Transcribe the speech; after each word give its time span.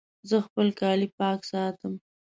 زه 0.29 0.37
خپل 0.47 0.67
کالي 0.79 1.07
پاک 1.19 1.39
ساتم. 1.51 1.93